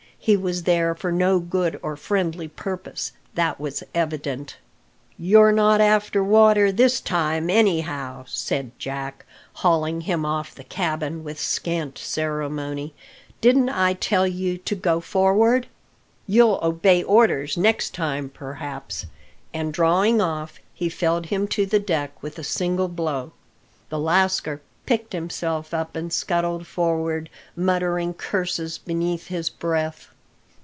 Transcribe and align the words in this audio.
He 0.23 0.37
was 0.37 0.65
there 0.65 0.93
for 0.93 1.11
no 1.11 1.39
good 1.39 1.79
or 1.81 1.97
friendly 1.97 2.47
purpose 2.47 3.11
that 3.33 3.59
was 3.59 3.81
evident. 3.95 4.57
"You're 5.17 5.51
not 5.51 5.81
after 5.81 6.23
water 6.23 6.71
this 6.71 7.01
time, 7.01 7.49
anyhow," 7.49 8.25
said 8.27 8.77
Jack, 8.77 9.25
hauling 9.53 10.01
him 10.01 10.23
off 10.23 10.53
the 10.53 10.63
cabin 10.63 11.23
with 11.23 11.39
scant 11.39 11.97
ceremony. 11.97 12.93
"Didn't 13.41 13.69
I 13.69 13.93
tell 13.93 14.27
you 14.27 14.59
to 14.59 14.75
go 14.75 14.99
forward? 14.99 15.65
You'll 16.27 16.59
obey 16.61 17.01
orders 17.01 17.57
next 17.57 17.95
time, 17.95 18.29
perhaps;" 18.29 19.07
and 19.55 19.73
drawing 19.73 20.21
off, 20.21 20.59
he 20.71 20.87
felled 20.87 21.25
him 21.25 21.47
to 21.47 21.65
the 21.65 21.79
deck 21.79 22.21
with 22.21 22.37
a 22.37 22.43
single 22.43 22.89
blow. 22.89 23.31
The 23.89 23.97
lascar 23.97 24.61
picked 24.87 25.13
himself 25.13 25.73
up 25.73 25.95
and 25.95 26.11
scuttled 26.11 26.67
forward, 26.67 27.29
muttering 27.55 28.13
curses 28.13 28.77
beneath 28.79 29.27
his 29.27 29.47
breath. 29.49 30.07